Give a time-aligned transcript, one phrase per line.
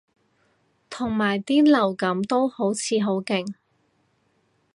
[0.89, 3.53] 同埋啲流感都好似好勁